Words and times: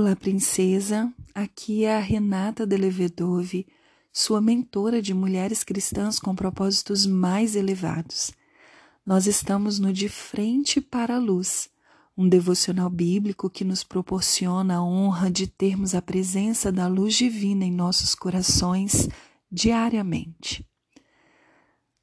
Olá, 0.00 0.14
princesa. 0.14 1.12
Aqui 1.34 1.84
é 1.84 1.96
a 1.96 1.98
Renata 1.98 2.64
Delevedove, 2.64 3.66
sua 4.12 4.40
mentora 4.40 5.02
de 5.02 5.12
mulheres 5.12 5.64
cristãs 5.64 6.20
com 6.20 6.36
propósitos 6.36 7.04
mais 7.04 7.56
elevados. 7.56 8.30
Nós 9.04 9.26
estamos 9.26 9.80
no 9.80 9.92
De 9.92 10.08
Frente 10.08 10.80
para 10.80 11.16
a 11.16 11.18
Luz, 11.18 11.68
um 12.16 12.28
devocional 12.28 12.88
bíblico 12.88 13.50
que 13.50 13.64
nos 13.64 13.82
proporciona 13.82 14.76
a 14.76 14.84
honra 14.84 15.28
de 15.28 15.48
termos 15.48 15.96
a 15.96 16.00
presença 16.00 16.70
da 16.70 16.86
luz 16.86 17.16
divina 17.16 17.64
em 17.64 17.72
nossos 17.72 18.14
corações 18.14 19.08
diariamente. 19.50 20.64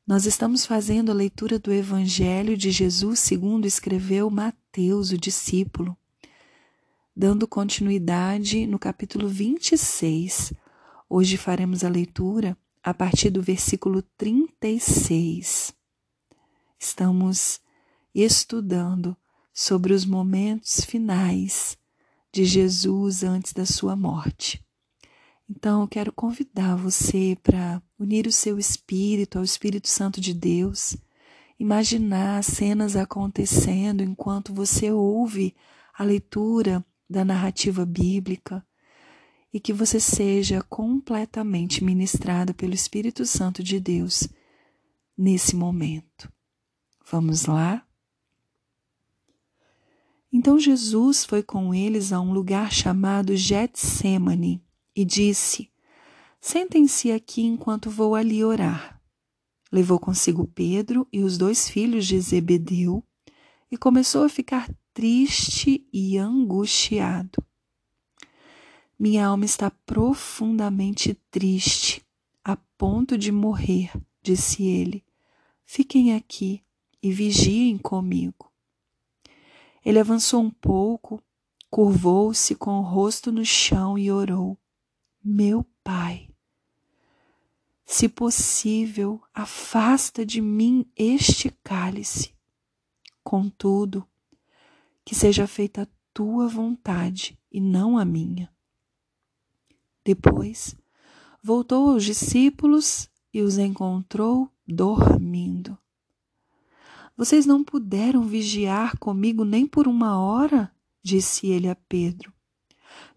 Nós 0.05 0.25
estamos 0.25 0.65
fazendo 0.65 1.11
a 1.11 1.15
leitura 1.15 1.57
do 1.57 1.71
Evangelho 1.71 2.57
de 2.57 2.71
Jesus 2.71 3.21
segundo 3.21 3.65
escreveu 3.65 4.29
Mateus, 4.29 5.11
o 5.11 5.17
discípulo 5.17 5.97
dando 7.15 7.47
continuidade 7.47 8.67
no 8.67 8.77
capítulo 8.77 9.29
26. 9.29 10.51
Hoje 11.09 11.37
faremos 11.37 11.85
a 11.85 11.89
leitura 11.89 12.57
a 12.83 12.93
partir 12.93 13.29
do 13.29 13.41
versículo 13.41 14.01
36. 14.17 15.73
Estamos 16.77 17.61
estudando 18.13 19.15
sobre 19.53 19.93
os 19.93 20.05
momentos 20.05 20.81
finais 20.83 21.77
de 22.33 22.43
Jesus 22.43 23.23
antes 23.23 23.53
da 23.53 23.65
sua 23.65 23.95
morte. 23.95 24.61
Então, 25.49 25.83
eu 25.83 25.87
quero 25.87 26.11
convidar 26.11 26.75
você 26.75 27.37
para 27.41 27.81
unir 27.97 28.27
o 28.27 28.31
seu 28.31 28.59
espírito 28.59 29.37
ao 29.37 29.43
Espírito 29.43 29.87
Santo 29.87 30.19
de 30.19 30.33
Deus, 30.33 30.97
imaginar 31.57 32.43
cenas 32.43 32.97
acontecendo 32.97 34.03
enquanto 34.03 34.53
você 34.53 34.91
ouve 34.91 35.55
a 35.97 36.03
leitura 36.03 36.85
da 37.09 37.23
narrativa 37.23 37.85
bíblica 37.85 38.65
e 39.53 39.59
que 39.59 39.71
você 39.71 39.99
seja 39.99 40.61
completamente 40.63 41.83
ministrada 41.83 42.53
pelo 42.53 42.73
Espírito 42.73 43.25
Santo 43.25 43.63
de 43.63 43.79
Deus 43.79 44.27
nesse 45.17 45.55
momento. 45.55 46.31
Vamos 47.09 47.45
lá? 47.45 47.85
Então 50.31 50.59
Jesus 50.59 51.23
foi 51.23 51.41
com 51.41 51.73
eles 51.73 52.11
a 52.11 52.19
um 52.19 52.33
lugar 52.33 52.71
chamado 52.71 53.37
Getsemane 53.37 54.61
e 54.93 55.05
disse: 55.05 55.71
Sentem-se 56.41 57.11
aqui 57.11 57.43
enquanto 57.43 57.89
vou 57.89 58.15
ali 58.15 58.43
orar. 58.43 59.01
Levou 59.71 59.97
consigo 59.97 60.45
Pedro 60.45 61.07
e 61.11 61.23
os 61.23 61.37
dois 61.37 61.69
filhos 61.69 62.05
de 62.05 62.19
Zebedeu 62.19 63.01
e 63.71 63.77
começou 63.77 64.25
a 64.25 64.29
ficar 64.29 64.69
triste 64.95 65.85
e 65.91 66.17
angustiado. 66.17 67.45
Minha 68.97 69.27
alma 69.27 69.43
está 69.43 69.69
profundamente 69.69 71.13
triste, 71.29 72.01
a 72.41 72.55
ponto 72.55 73.17
de 73.17 73.29
morrer, 73.29 73.91
disse 74.23 74.63
ele. 74.63 75.03
Fiquem 75.65 76.15
aqui 76.15 76.63
e 77.03 77.11
vigiem 77.11 77.77
comigo. 77.77 78.49
Ele 79.83 79.99
avançou 79.99 80.41
um 80.41 80.49
pouco, 80.49 81.21
curvou-se 81.69 82.55
com 82.55 82.79
o 82.79 82.81
rosto 82.81 83.33
no 83.33 83.43
chão 83.43 83.97
e 83.97 84.09
orou: 84.09 84.57
Meu 85.21 85.65
Pai, 85.83 86.29
se 87.85 88.07
possível, 88.07 89.21
afasta 89.33 90.25
de 90.25 90.39
mim 90.39 90.89
este 90.95 91.49
cálice. 91.61 92.33
Contudo, 93.21 94.07
que 95.05 95.13
seja 95.13 95.45
feita 95.45 95.83
a 95.83 95.87
tua 96.13 96.47
vontade 96.47 97.37
e 97.51 97.61
não 97.61 97.97
a 97.97 98.03
minha. 98.03 98.51
Depois, 100.03 100.75
voltou 101.41 101.91
aos 101.91 102.03
discípulos 102.03 103.07
e 103.31 103.41
os 103.41 103.57
encontrou 103.57 104.49
dormindo. 104.67 105.77
Vocês 107.15 107.45
não 107.45 107.63
puderam 107.63 108.23
vigiar 108.23 108.97
comigo 108.97 109.45
nem 109.45 109.65
por 109.65 109.87
uma 109.87 110.19
hora? 110.19 110.71
disse 111.01 111.47
ele 111.47 111.69
a 111.69 111.75
Pedro. 111.75 112.33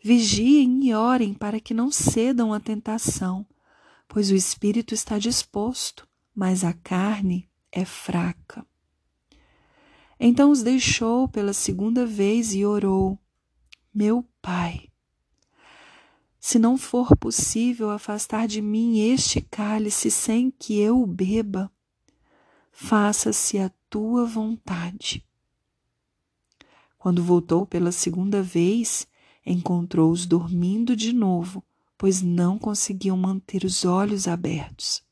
Vigiem 0.03 0.85
e 0.85 0.95
orem 0.95 1.33
para 1.33 1.59
que 1.59 1.73
não 1.73 1.91
cedam 1.91 2.53
à 2.53 2.61
tentação, 2.61 3.47
pois 4.07 4.31
o 4.31 4.35
espírito 4.35 4.95
está 4.95 5.19
disposto, 5.19 6.07
mas 6.35 6.65
a 6.65 6.73
carne 6.73 7.49
é 7.73 7.85
fraca. 7.85 8.65
Então 10.21 10.51
os 10.51 10.63
deixou 10.63 11.29
pela 11.29 11.53
segunda 11.53 12.05
vez 12.05 12.55
e 12.55 12.65
orou: 12.65 13.19
Meu 13.95 14.25
Pai, 14.43 14.89
se 16.41 16.59
não 16.59 16.77
for 16.77 17.17
possível 17.17 17.91
afastar 17.91 18.49
de 18.49 18.63
mim 18.63 19.01
este 19.01 19.41
cálice 19.41 20.11
sem 20.11 20.51
que 20.51 20.79
eu 20.79 21.01
o 21.03 21.07
beba, 21.07 21.71
faça-se 22.73 23.59
a 23.59 23.71
tua 23.91 24.25
vontade. 24.25 25.25
Quando 26.97 27.23
voltou 27.23 27.65
pela 27.65 27.93
segunda 27.93 28.43
vez, 28.43 29.07
encontrou-os 29.45 30.27
dormindo 30.27 30.97
de 30.97 31.13
novo, 31.13 31.63
pois 31.97 32.23
não 32.23 32.59
conseguiam 32.59 33.17
manter 33.17 33.65
os 33.65 33.85
olhos 33.85 34.27
abertos. 34.27 35.03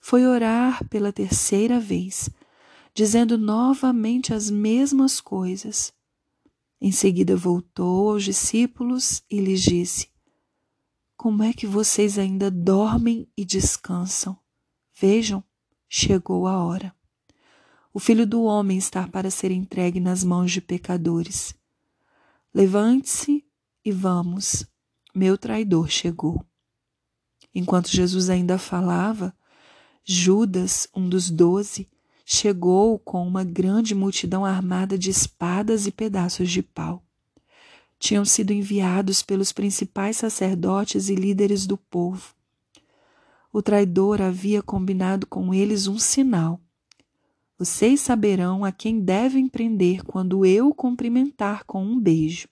Foi 0.00 0.26
orar 0.26 0.86
pela 0.88 1.12
terceira 1.12 1.80
vez, 1.80 2.28
dizendo 2.94 3.36
novamente 3.36 4.32
as 4.32 4.48
mesmas 4.48 5.20
coisas. 5.20 5.92
Em 6.80 6.92
seguida 6.92 7.36
voltou 7.36 8.10
aos 8.10 8.22
discípulos 8.24 9.22
e 9.28 9.40
lhes 9.40 9.62
disse: 9.62 10.08
Como 11.16 11.42
é 11.42 11.52
que 11.52 11.66
vocês 11.66 12.18
ainda 12.18 12.50
dormem 12.50 13.28
e 13.36 13.44
descansam? 13.44 14.38
Vejam, 14.98 15.42
chegou 15.88 16.46
a 16.46 16.62
hora. 16.62 16.94
O 17.92 17.98
filho 17.98 18.26
do 18.26 18.42
homem 18.44 18.78
está 18.78 19.08
para 19.08 19.30
ser 19.30 19.50
entregue 19.50 19.98
nas 19.98 20.22
mãos 20.22 20.52
de 20.52 20.60
pecadores. 20.60 21.54
Levante-se 22.52 23.44
e 23.84 23.90
vamos. 23.90 24.66
Meu 25.14 25.36
traidor 25.36 25.88
chegou. 25.88 26.44
Enquanto 27.54 27.88
Jesus 27.88 28.28
ainda 28.28 28.58
falava, 28.58 29.36
Judas, 30.04 30.88
um 30.94 31.08
dos 31.08 31.30
doze, 31.30 31.88
chegou 32.24 32.98
com 32.98 33.26
uma 33.26 33.44
grande 33.44 33.94
multidão 33.94 34.44
armada 34.44 34.96
de 34.96 35.10
espadas 35.10 35.86
e 35.86 35.90
pedaços 35.90 36.50
de 36.50 36.62
pau. 36.62 37.04
Tinham 37.98 38.24
sido 38.24 38.52
enviados 38.52 39.22
pelos 39.22 39.52
principais 39.52 40.16
sacerdotes 40.16 41.08
e 41.08 41.14
líderes 41.14 41.66
do 41.66 41.76
povo. 41.76 42.34
O 43.52 43.62
traidor 43.62 44.20
havia 44.20 44.62
combinado 44.62 45.26
com 45.26 45.54
eles 45.54 45.86
um 45.86 45.98
sinal. 45.98 46.60
Vocês 47.56 48.00
saberão 48.00 48.64
a 48.64 48.72
quem 48.72 49.00
devem 49.00 49.48
prender 49.48 50.02
quando 50.02 50.44
eu 50.44 50.74
cumprimentar 50.74 51.64
com 51.64 51.84
um 51.84 52.00
beijo. 52.00 52.48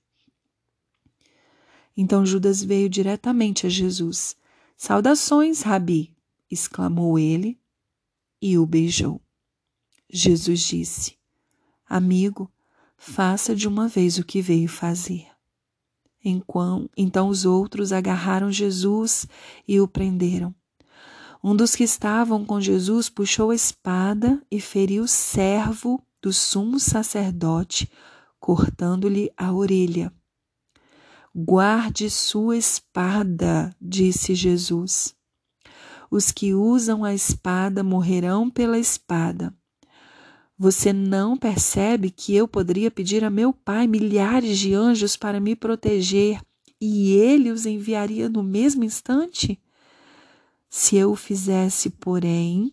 Então 1.96 2.24
Judas 2.24 2.62
veio 2.62 2.88
diretamente 2.88 3.66
a 3.66 3.68
Jesus. 3.68 4.36
Saudações, 4.76 5.62
Rabi! 5.62 6.14
exclamou 6.50 7.18
ele 7.18 7.58
e 8.40 8.56
o 8.58 8.66
beijou. 8.66 9.20
Jesus 10.14 10.60
disse: 10.60 11.16
Amigo, 11.88 12.52
faça 12.98 13.56
de 13.56 13.66
uma 13.66 13.88
vez 13.88 14.18
o 14.18 14.24
que 14.24 14.42
veio 14.42 14.68
fazer. 14.68 15.26
Então 16.22 17.28
os 17.28 17.46
outros 17.46 17.92
agarraram 17.92 18.52
Jesus 18.52 19.26
e 19.66 19.80
o 19.80 19.88
prenderam. 19.88 20.54
Um 21.42 21.56
dos 21.56 21.74
que 21.74 21.82
estavam 21.82 22.44
com 22.44 22.60
Jesus 22.60 23.08
puxou 23.08 23.50
a 23.50 23.54
espada 23.54 24.40
e 24.50 24.60
feriu 24.60 25.04
o 25.04 25.08
servo 25.08 26.00
do 26.20 26.32
sumo 26.32 26.78
sacerdote, 26.78 27.90
cortando-lhe 28.38 29.32
a 29.36 29.50
orelha. 29.52 30.12
Guarde 31.34 32.10
sua 32.10 32.58
espada, 32.58 33.74
disse 33.80 34.34
Jesus. 34.34 35.16
Os 36.10 36.30
que 36.30 36.54
usam 36.54 37.02
a 37.02 37.14
espada 37.14 37.82
morrerão 37.82 38.50
pela 38.50 38.78
espada. 38.78 39.52
Você 40.62 40.92
não 40.92 41.36
percebe 41.36 42.08
que 42.08 42.36
eu 42.36 42.46
poderia 42.46 42.88
pedir 42.88 43.24
a 43.24 43.30
meu 43.30 43.52
Pai 43.52 43.88
milhares 43.88 44.56
de 44.60 44.72
anjos 44.72 45.16
para 45.16 45.40
me 45.40 45.56
proteger 45.56 46.40
e 46.80 47.14
ele 47.14 47.50
os 47.50 47.66
enviaria 47.66 48.28
no 48.28 48.44
mesmo 48.44 48.84
instante? 48.84 49.60
Se 50.70 50.94
eu 50.94 51.10
o 51.10 51.16
fizesse, 51.16 51.90
porém, 51.90 52.72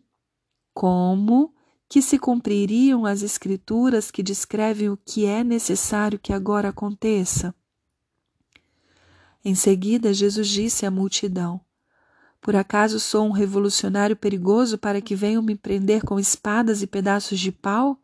como 0.71 1.51
que 1.89 1.99
se 1.99 2.19
cumpririam 2.19 3.07
as 3.07 3.23
escrituras 3.23 4.11
que 4.11 4.21
descrevem 4.21 4.89
o 4.89 4.95
que 4.95 5.25
é 5.25 5.43
necessário 5.43 6.19
que 6.19 6.31
agora 6.31 6.69
aconteça? 6.69 7.55
Em 9.43 9.55
seguida, 9.55 10.13
Jesus 10.13 10.47
disse 10.47 10.85
à 10.85 10.91
multidão: 10.91 11.59
por 12.41 12.55
acaso 12.55 12.99
sou 12.99 13.27
um 13.27 13.31
revolucionário 13.31 14.15
perigoso 14.15 14.77
para 14.77 15.01
que 15.01 15.15
venham 15.15 15.41
me 15.41 15.55
prender 15.55 16.03
com 16.03 16.19
espadas 16.19 16.81
e 16.81 16.87
pedaços 16.87 17.39
de 17.39 17.51
pau? 17.51 17.99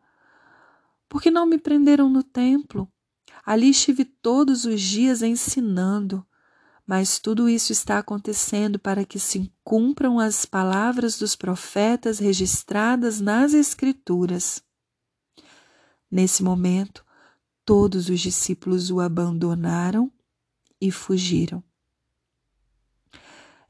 Por 1.08 1.22
que 1.22 1.30
não 1.30 1.46
me 1.46 1.58
prenderam 1.58 2.10
no 2.10 2.22
templo? 2.22 2.90
Ali 3.44 3.70
estive 3.70 4.04
todos 4.04 4.64
os 4.64 4.80
dias 4.80 5.22
ensinando, 5.22 6.26
mas 6.86 7.18
tudo 7.18 7.48
isso 7.48 7.72
está 7.72 7.98
acontecendo 7.98 8.78
para 8.78 9.04
que 9.04 9.18
se 9.18 9.52
cumpram 9.64 10.18
as 10.18 10.44
palavras 10.44 11.18
dos 11.18 11.34
profetas 11.34 12.18
registradas 12.18 13.20
nas 13.20 13.54
Escrituras. 13.54 14.62
Nesse 16.10 16.42
momento, 16.42 17.04
todos 17.64 18.08
os 18.08 18.20
discípulos 18.20 18.90
o 18.90 19.00
abandonaram 19.00 20.10
e 20.80 20.90
fugiram. 20.90 21.62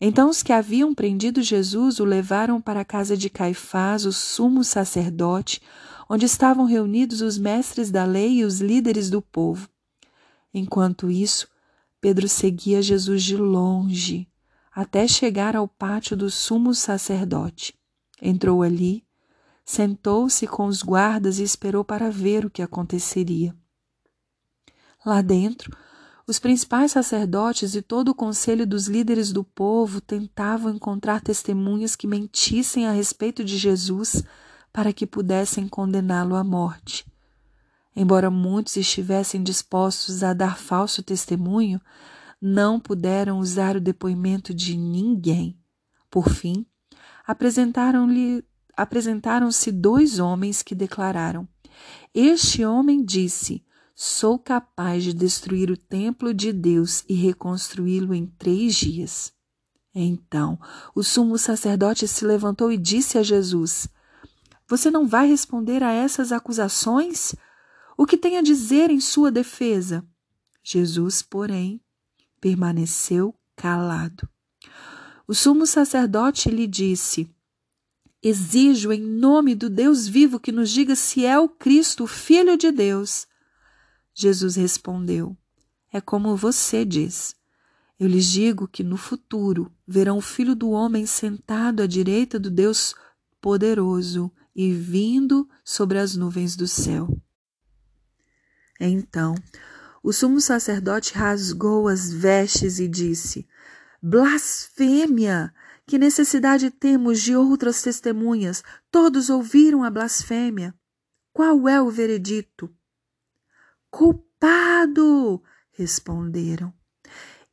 Então 0.01 0.29
os 0.29 0.43
que 0.43 0.53
haviam 0.53 0.95
prendido 0.95 1.43
Jesus 1.43 2.01
o 2.01 2.05
levaram 2.05 2.61
para 2.61 2.81
a 2.81 2.85
casa 2.85 3.17
de 3.17 3.31
Caifás, 3.31 4.05
o 4.05 4.13
sumo 4.13 4.63
sacerdote, 4.63 5.61
onde 6.09 6.27
estavam 6.27 6.67
reunidos 6.67 7.23
os 7.23 7.39
mestres 7.39 7.91
da 7.91 8.05
lei 8.05 8.39
e 8.39 8.45
os 8.45 8.61
líderes 8.61 9.09
do 9.09 9.23
povo. 9.23 9.69
Enquanto 10.53 11.11
isso, 11.11 11.49
Pedro 12.01 12.29
seguia 12.29 12.83
Jesus 12.83 13.23
de 13.23 13.37
longe, 13.37 14.29
até 14.73 15.09
chegar 15.09 15.57
ao 15.57 15.67
pátio 15.67 16.17
do 16.17 16.31
sumo 16.31 16.75
sacerdote. 16.75 17.75
Entrou 18.21 18.63
ali, 18.63 19.05
sentou-se 19.65 20.47
com 20.47 20.67
os 20.67 20.83
guardas 20.83 21.39
e 21.39 21.43
esperou 21.43 21.85
para 21.85 22.11
ver 22.11 22.45
o 22.45 22.51
que 22.51 22.63
aconteceria. 22.63 23.57
Lá 25.05 25.23
dentro, 25.23 25.77
os 26.27 26.41
principais 26.41 26.93
sacerdotes 26.93 27.75
e 27.75 27.83
todo 27.83 28.09
o 28.09 28.15
conselho 28.15 28.67
dos 28.67 28.89
líderes 28.89 29.33
do 29.33 29.45
povo 29.45 30.01
tentavam 30.01 30.75
encontrar 30.75 31.21
testemunhas 31.21 31.95
que 31.95 32.07
mentissem 32.07 32.87
a 32.87 32.93
respeito 32.93 33.45
de 33.45 33.57
Jesus 33.57 34.25
para 34.73 34.93
que 34.93 35.07
pudessem 35.07 35.69
condená-lo 35.69 36.35
à 36.35 36.43
morte. 36.43 37.07
Embora 37.95 38.29
muitos 38.29 38.77
estivessem 38.77 39.43
dispostos 39.43 40.23
a 40.23 40.35
dar 40.35 40.59
falso 40.59 41.03
testemunho, 41.03 41.81
não 42.43 42.79
puderam 42.79 43.39
usar 43.39 43.77
o 43.77 43.81
depoimento 43.81 44.53
de 44.53 44.77
ninguém. 44.77 45.59
Por 46.11 46.29
fim, 46.29 46.67
apresentaram-lhe 47.27 48.45
apresentaram-se 48.77 49.73
dois 49.73 50.19
homens 50.19 50.63
que 50.63 50.75
declararam: 50.75 51.49
Este 52.13 52.65
homem 52.65 53.03
disse: 53.03 53.65
Sou 53.99 54.39
capaz 54.39 55.03
de 55.03 55.15
destruir 55.15 55.71
o 55.71 55.77
templo 55.77 56.35
de 56.35 56.53
Deus 56.53 57.03
e 57.09 57.15
reconstruí-lo 57.15 58.13
em 58.13 58.27
três 58.27 58.75
dias. 58.75 59.33
Então 59.95 60.61
o 60.95 61.03
sumo 61.03 61.39
sacerdote 61.39 62.07
se 62.07 62.23
levantou 62.27 62.71
e 62.71 62.77
disse 62.77 63.17
a 63.17 63.23
Jesus: 63.23 63.89
Você 64.69 64.91
não 64.91 65.09
vai 65.09 65.27
responder 65.27 65.83
a 65.83 65.93
essas 65.93 66.31
acusações? 66.31 67.35
O 67.97 68.05
que 68.05 68.19
tem 68.19 68.37
a 68.37 68.43
dizer 68.43 68.91
em 68.91 69.01
sua 69.01 69.31
defesa? 69.31 70.05
Jesus, 70.63 71.23
porém, 71.23 71.81
permaneceu 72.39 73.35
calado. 73.57 74.29
O 75.27 75.35
sumo 75.35 75.67
sacerdote 75.67 76.51
lhe 76.51 76.67
disse: 76.67 77.35
Exijo 78.23 78.93
em 78.93 79.01
nome 79.01 79.55
do 79.55 79.71
Deus 79.71 80.07
vivo 80.07 80.39
que 80.39 80.53
nos 80.53 80.69
diga 80.69 80.95
se 80.95 81.25
é 81.25 81.39
o 81.39 81.49
Cristo, 81.49 82.05
o 82.05 82.07
Filho 82.07 82.59
de 82.59 82.71
Deus. 82.71 83.27
Jesus 84.19 84.57
respondeu: 84.57 85.37
É 85.93 86.01
como 86.01 86.35
você 86.35 86.87
diz. 86.87 87.37
Eu 88.01 88.09
lhes 88.09 88.25
digo 88.25 88.67
que 88.67 88.83
no 88.83 88.97
futuro 88.97 89.71
verão 89.87 90.17
o 90.17 90.23
Filho 90.23 90.57
do 90.57 90.71
Homem 90.71 91.05
sentado 91.05 91.83
à 91.83 91.87
direita 91.87 92.39
do 92.39 92.51
Deus 92.51 92.95
poderoso 93.43 94.33
e 94.55 94.73
vindo 94.73 95.47
sobre 95.63 95.99
as 95.99 96.17
nuvens 96.17 96.57
do 96.57 96.67
céu. 96.67 97.09
Então, 98.81 99.35
o 100.03 100.15
sumo 100.15 100.41
sacerdote 100.41 101.15
rasgou 101.15 101.87
as 101.87 102.11
vestes 102.11 102.79
e 102.79 102.89
disse: 102.89 103.47
Blasfêmia! 104.03 105.53
Que 105.87 105.99
necessidade 105.99 106.71
temos 106.71 107.21
de 107.21 107.37
outras 107.37 107.83
testemunhas? 107.83 108.65
Todos 108.91 109.29
ouviram 109.29 109.85
a 109.85 109.91
blasfêmia. 109.91 110.75
Qual 111.33 111.69
é 111.69 111.81
o 111.81 111.91
veredito? 111.91 112.75
Culpado! 113.97 115.43
responderam. 115.71 116.71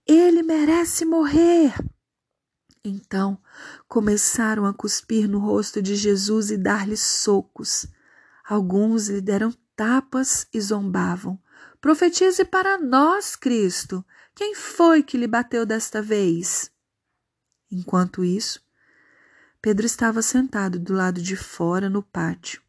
Ele 0.05 0.43
merece 0.43 1.05
morrer. 1.05 1.73
Então 2.83 3.41
começaram 3.87 4.65
a 4.65 4.73
cuspir 4.73 5.29
no 5.29 5.39
rosto 5.39 5.81
de 5.81 5.95
Jesus 5.95 6.51
e 6.51 6.57
dar-lhe 6.57 6.97
socos. 6.97 7.87
Alguns 8.43 9.07
lhe 9.07 9.21
deram 9.21 9.53
tapas 9.73 10.45
e 10.53 10.59
zombavam. 10.59 11.41
Profetize 11.79 12.43
para 12.43 12.77
nós, 12.77 13.37
Cristo. 13.37 14.05
Quem 14.35 14.53
foi 14.53 15.01
que 15.01 15.17
lhe 15.17 15.27
bateu 15.27 15.65
desta 15.65 16.01
vez? 16.01 16.69
Enquanto 17.71 18.21
isso, 18.21 18.61
Pedro 19.61 19.85
estava 19.85 20.21
sentado 20.21 20.77
do 20.77 20.93
lado 20.93 21.21
de 21.21 21.37
fora 21.37 21.89
no 21.89 22.03
pátio. 22.03 22.62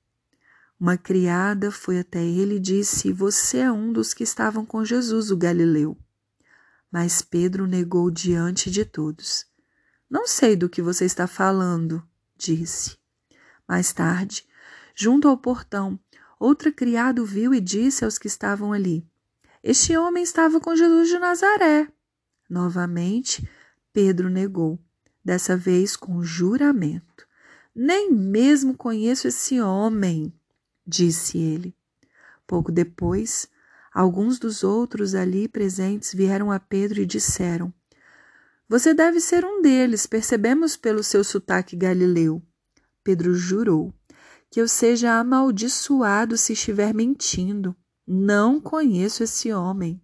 Uma 0.78 0.96
criada 0.98 1.70
foi 1.70 2.00
até 2.00 2.22
ele 2.22 2.56
e 2.56 2.60
disse: 2.60 3.12
Você 3.12 3.58
é 3.58 3.70
um 3.70 3.92
dos 3.92 4.12
que 4.12 4.24
estavam 4.24 4.66
com 4.66 4.84
Jesus, 4.84 5.30
o 5.30 5.36
Galileu. 5.36 5.96
Mas 6.90 7.22
Pedro 7.22 7.66
negou 7.66 8.10
diante 8.10 8.70
de 8.70 8.84
todos. 8.84 9.46
Não 10.10 10.26
sei 10.26 10.56
do 10.56 10.68
que 10.68 10.82
você 10.82 11.04
está 11.04 11.26
falando, 11.26 12.06
disse. 12.36 12.96
Mais 13.66 13.92
tarde, 13.92 14.46
junto 14.94 15.28
ao 15.28 15.36
portão, 15.36 15.98
outra 16.38 16.70
criada 16.70 17.22
o 17.22 17.26
viu 17.26 17.54
e 17.54 17.60
disse 17.60 18.04
aos 18.04 18.18
que 18.18 18.26
estavam 18.26 18.72
ali: 18.72 19.08
Este 19.62 19.96
homem 19.96 20.22
estava 20.22 20.60
com 20.60 20.76
Jesus 20.76 21.08
de 21.08 21.18
Nazaré. 21.18 21.88
Novamente, 22.50 23.48
Pedro 23.92 24.28
negou, 24.28 24.78
dessa 25.24 25.56
vez 25.56 25.96
com 25.96 26.22
juramento. 26.22 27.26
Nem 27.74 28.12
mesmo 28.12 28.76
conheço 28.76 29.26
esse 29.28 29.60
homem 29.60 30.32
disse 30.86 31.38
ele. 31.38 31.74
Pouco 32.46 32.70
depois, 32.70 33.48
alguns 33.92 34.38
dos 34.38 34.62
outros 34.62 35.14
ali 35.14 35.48
presentes 35.48 36.12
vieram 36.12 36.52
a 36.52 36.60
Pedro 36.60 37.00
e 37.00 37.06
disseram: 37.06 37.72
Você 38.68 38.92
deve 38.92 39.20
ser 39.20 39.44
um 39.44 39.62
deles, 39.62 40.06
percebemos 40.06 40.76
pelo 40.76 41.02
seu 41.02 41.24
sotaque 41.24 41.74
galileu. 41.74 42.42
Pedro 43.02 43.34
jurou: 43.34 43.94
Que 44.50 44.60
eu 44.60 44.68
seja 44.68 45.18
amaldiçoado 45.18 46.36
se 46.36 46.52
estiver 46.52 46.92
mentindo. 46.92 47.74
Não 48.06 48.60
conheço 48.60 49.24
esse 49.24 49.50
homem. 49.50 50.00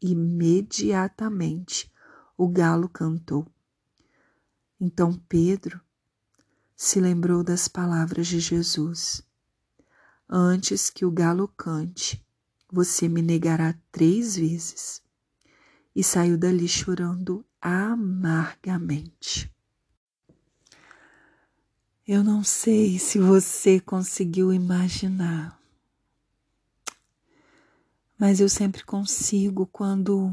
Imediatamente 0.00 1.92
o 2.36 2.48
galo 2.48 2.88
cantou. 2.88 3.44
Então 4.80 5.12
Pedro 5.28 5.80
se 6.76 7.00
lembrou 7.00 7.42
das 7.42 7.66
palavras 7.66 8.28
de 8.28 8.38
Jesus 8.38 9.25
Antes 10.28 10.90
que 10.90 11.04
o 11.04 11.10
galo 11.10 11.46
cante, 11.48 12.24
você 12.70 13.08
me 13.08 13.22
negará 13.22 13.74
três 13.92 14.36
vezes. 14.36 15.00
E 15.94 16.02
saiu 16.02 16.36
dali 16.36 16.66
chorando 16.66 17.44
amargamente. 17.60 19.50
Eu 22.06 22.22
não 22.22 22.44
sei 22.44 22.98
se 22.98 23.18
você 23.18 23.80
conseguiu 23.80 24.52
imaginar, 24.52 25.60
mas 28.18 28.40
eu 28.40 28.48
sempre 28.48 28.84
consigo 28.84 29.66
quando 29.66 30.32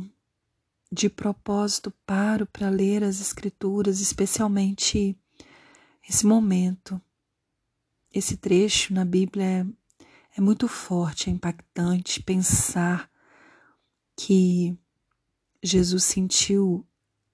de 0.91 1.09
propósito 1.09 1.91
paro 2.05 2.45
para 2.45 2.69
ler 2.69 3.03
as 3.03 3.19
Escrituras, 3.19 3.99
especialmente 3.99 5.17
esse 6.07 6.25
momento. 6.25 7.01
Esse 8.13 8.37
trecho 8.37 8.93
na 8.93 9.03
Bíblia 9.03 9.43
é 9.43 9.65
é 10.35 10.41
muito 10.41 10.67
forte, 10.67 11.29
é 11.29 11.33
impactante 11.33 12.21
pensar 12.21 13.09
que 14.15 14.77
Jesus 15.61 16.03
sentiu 16.03 16.85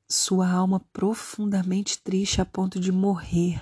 sua 0.07 0.49
alma 0.49 0.79
profundamente 0.91 1.99
triste 1.99 2.41
a 2.41 2.45
ponto 2.45 2.79
de 2.79 2.91
morrer 2.91 3.61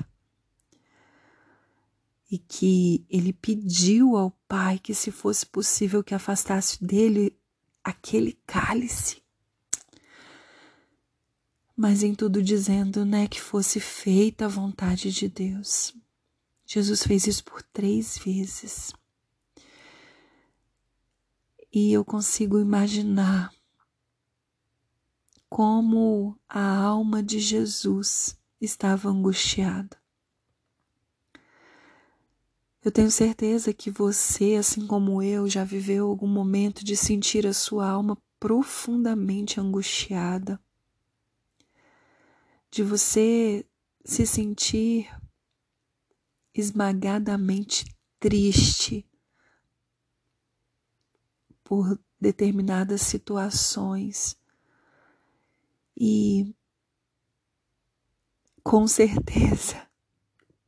e 2.29 2.38
que 2.38 3.06
ele 3.10 3.32
pediu 3.32 4.17
ao 4.17 4.32
Pai 4.48 4.79
que, 4.79 4.94
se 4.94 5.12
fosse 5.12 5.46
possível, 5.46 6.03
que 6.03 6.15
afastasse 6.15 6.84
dele 6.84 7.38
aquele 7.84 8.34
cálice. 8.46 9.22
Mas 11.75 12.01
em 12.01 12.15
tudo 12.15 12.41
dizendo, 12.41 13.06
né, 13.06 13.27
que 13.27 13.39
fosse 13.39 13.79
feita 13.79 14.46
a 14.46 14.50
vontade 14.50 15.12
de 15.12 15.27
Deus. 15.27 15.94
Jesus 16.65 17.03
fez 17.03 17.27
isso 17.27 17.44
por 17.44 17.62
três 17.62 18.17
vezes. 18.17 18.94
E 21.71 21.91
eu 21.91 22.05
consigo 22.05 22.59
imaginar 22.59 23.51
como 25.50 26.38
a 26.47 26.77
alma 26.77 27.21
de 27.21 27.39
Jesus 27.39 28.38
estava 28.59 29.09
angustiada. 29.09 29.97
Eu 32.83 32.91
tenho 32.91 33.12
certeza 33.12 33.74
que 33.74 33.91
você, 33.91 34.55
assim 34.55 34.88
como 34.88 35.21
eu, 35.21 35.50
já 35.50 35.63
viveu 35.63 36.07
algum 36.07 36.27
momento 36.27 36.86
de 36.86 36.95
sentir 36.95 37.45
a 37.45 37.53
sua 37.53 37.89
alma 37.89 38.17
profundamente 38.39 39.59
angustiada, 39.59 40.59
de 42.71 42.83
você 42.83 43.65
se 44.05 44.25
sentir 44.25 45.09
esmagadamente 46.53 47.86
triste 48.19 49.05
por 51.67 52.00
determinadas 52.17 53.01
situações 53.01 54.38
e 55.97 56.55
com 58.63 58.88
certeza 58.88 59.86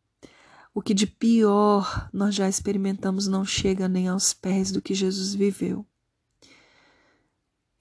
o 0.75 0.82
que 0.82 0.94
de 0.94 1.08
pior 1.08 2.10
nós 2.12 2.36
já 2.36 2.50
experimentamos 2.50 3.27
não 3.27 3.46
chega 3.46 3.88
nem 3.88 4.10
aos 4.10 4.34
pés 4.34 4.74
do 4.74 4.82
que 4.82 4.94
Jesus 4.94 5.34
viveu. 5.34 5.86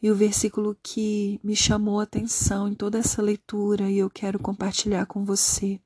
E 0.00 0.12
o 0.12 0.14
versículo 0.14 0.78
que 0.80 1.40
me 1.42 1.56
chamou 1.56 1.98
a 1.98 2.04
atenção 2.04 2.68
em 2.68 2.74
toda 2.74 2.98
essa 2.98 3.20
leitura 3.20 3.90
e 3.90 3.98
eu 3.98 4.08
quero 4.08 4.38
compartilhar 4.38 5.06
com 5.06 5.24
você 5.24 5.80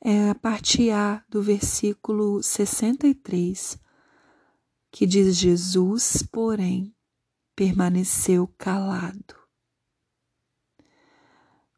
é 0.00 0.30
a 0.30 0.34
parte 0.34 0.90
A 0.90 1.22
do 1.28 1.42
versículo 1.42 2.42
63, 2.42 3.78
que 4.90 5.06
diz: 5.06 5.36
Jesus, 5.36 6.22
porém, 6.22 6.94
permaneceu 7.54 8.46
calado. 8.58 9.36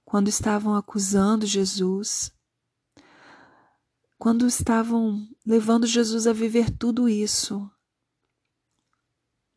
Quando 0.04 0.28
estavam 0.28 0.74
acusando 0.74 1.46
Jesus, 1.46 2.32
quando 4.18 4.46
estavam 4.46 5.26
levando 5.46 5.86
Jesus 5.86 6.26
a 6.26 6.32
viver 6.32 6.70
tudo 6.70 7.08
isso, 7.08 7.70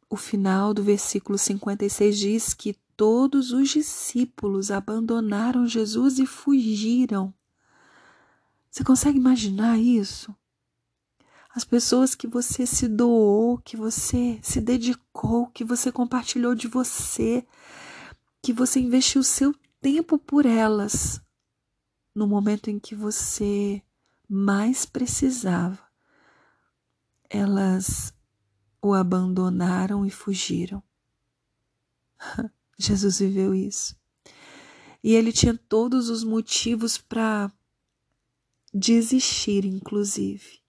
o 0.10 0.16
final 0.16 0.74
do 0.74 0.84
versículo 0.84 1.38
56 1.38 2.18
diz 2.18 2.54
que 2.54 2.74
todos 2.96 3.52
os 3.52 3.70
discípulos 3.70 4.70
abandonaram 4.70 5.68
Jesus 5.68 6.20
e 6.20 6.26
fugiram. 6.26 7.34
Você 8.70 8.84
consegue 8.84 9.18
imaginar 9.18 9.80
isso? 9.80 10.36
As 11.56 11.64
pessoas 11.64 12.16
que 12.16 12.26
você 12.26 12.66
se 12.66 12.88
doou, 12.88 13.60
que 13.60 13.78
você 13.78 14.40
se 14.42 14.60
dedicou, 14.60 15.48
que 15.48 15.64
você 15.64 15.92
compartilhou 15.92 16.56
de 16.56 16.68
você, 16.68 17.46
que 18.42 18.52
você 18.52 18.80
investiu 18.80 19.24
seu 19.24 19.54
tempo 19.80 20.18
por 20.18 20.48
elas, 20.48 21.22
no 22.16 22.26
momento 22.26 22.72
em 22.72 22.80
que 22.80 22.96
você 22.96 23.84
mais 24.28 24.84
precisava, 24.84 25.78
elas 27.30 28.12
o 28.82 28.92
abandonaram 28.92 30.04
e 30.08 30.10
fugiram. 30.10 30.82
Jesus 32.80 33.20
viveu 33.20 33.54
isso. 33.54 33.96
E 35.04 35.14
ele 35.14 35.32
tinha 35.32 35.56
todos 35.56 36.10
os 36.10 36.24
motivos 36.24 36.98
para 36.98 37.52
desistir, 38.74 39.66
inclusive, 39.66 40.63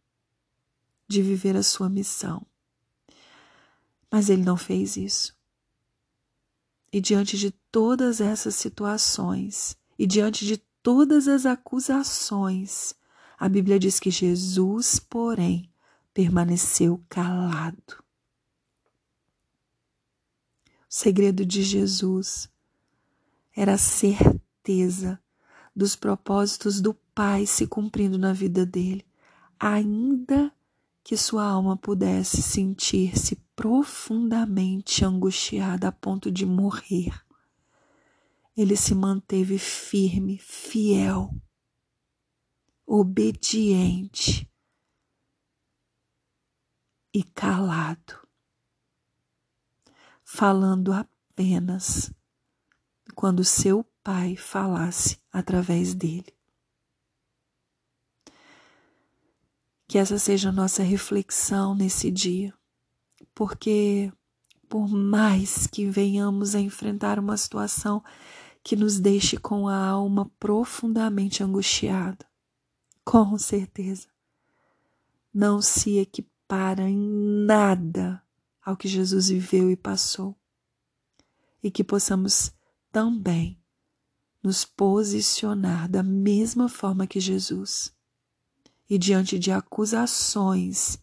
de 1.14 1.22
viver 1.22 1.56
a 1.56 1.62
sua 1.62 1.88
missão. 1.88 2.44
Mas 4.10 4.28
ele 4.28 4.42
não 4.42 4.56
fez 4.56 4.96
isso. 4.96 5.34
E 6.92 7.00
diante 7.00 7.38
de 7.38 7.50
todas 7.50 8.20
essas 8.20 8.54
situações, 8.54 9.76
e 9.98 10.06
diante 10.06 10.44
de 10.44 10.58
todas 10.82 11.26
as 11.26 11.46
acusações, 11.46 12.94
a 13.38 13.48
Bíblia 13.48 13.78
diz 13.78 13.98
que 13.98 14.10
Jesus, 14.10 14.98
porém, 14.98 15.70
permaneceu 16.12 17.02
calado. 17.08 18.04
O 20.66 20.94
segredo 20.94 21.44
de 21.44 21.62
Jesus 21.62 22.48
era 23.56 23.74
a 23.74 23.78
certeza 23.78 25.20
dos 25.74 25.96
propósitos 25.96 26.80
do 26.80 26.94
Pai 27.14 27.46
se 27.46 27.66
cumprindo 27.66 28.18
na 28.18 28.32
vida 28.32 28.64
dele, 28.64 29.04
ainda 29.58 30.52
que 31.04 31.18
sua 31.18 31.44
alma 31.44 31.76
pudesse 31.76 32.42
sentir-se 32.42 33.36
profundamente 33.54 35.04
angustiada 35.04 35.88
a 35.88 35.92
ponto 35.92 36.32
de 36.32 36.46
morrer. 36.46 37.12
Ele 38.56 38.74
se 38.74 38.94
manteve 38.94 39.58
firme, 39.58 40.38
fiel, 40.38 41.30
obediente 42.86 44.50
e 47.12 47.22
calado, 47.22 48.26
falando 50.24 50.90
apenas 50.90 52.10
quando 53.14 53.44
seu 53.44 53.84
pai 54.02 54.36
falasse 54.36 55.20
através 55.30 55.94
dele. 55.94 56.33
Que 59.94 59.98
essa 59.98 60.18
seja 60.18 60.48
a 60.48 60.52
nossa 60.52 60.82
reflexão 60.82 61.72
nesse 61.72 62.10
dia, 62.10 62.52
porque 63.32 64.12
por 64.68 64.88
mais 64.88 65.68
que 65.68 65.86
venhamos 65.86 66.56
a 66.56 66.60
enfrentar 66.60 67.16
uma 67.16 67.36
situação 67.36 68.02
que 68.60 68.74
nos 68.74 68.98
deixe 68.98 69.36
com 69.36 69.68
a 69.68 69.76
alma 69.76 70.28
profundamente 70.40 71.44
angustiada, 71.44 72.26
com 73.04 73.38
certeza 73.38 74.08
não 75.32 75.62
se 75.62 75.98
equipara 75.98 76.90
em 76.90 76.98
nada 77.46 78.20
ao 78.64 78.76
que 78.76 78.88
Jesus 78.88 79.28
viveu 79.28 79.70
e 79.70 79.76
passou, 79.76 80.36
e 81.62 81.70
que 81.70 81.84
possamos 81.84 82.52
também 82.90 83.62
nos 84.42 84.64
posicionar 84.64 85.88
da 85.88 86.02
mesma 86.02 86.68
forma 86.68 87.06
que 87.06 87.20
Jesus 87.20 87.94
e 88.88 88.98
diante 88.98 89.38
de 89.38 89.50
acusações 89.50 90.98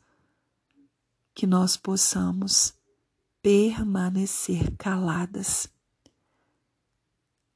que 1.34 1.48
nós 1.48 1.76
possamos 1.78 2.74
permanecer 3.42 4.76
caladas 4.78 5.68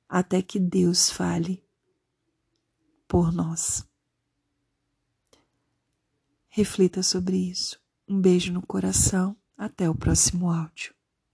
até 0.08 0.41
que 0.41 0.60
Deus 0.60 1.10
fale 1.10 1.63
por 3.08 3.32
nós. 3.32 3.86
Reflita 6.48 7.03
sobre 7.03 7.36
isso. 7.36 7.77
Um 8.08 8.22
beijo 8.22 8.53
no 8.53 8.65
coração. 8.65 9.36
Até 9.58 9.89
o 9.89 9.96
próximo 9.96 10.50
áudio. 10.50 10.94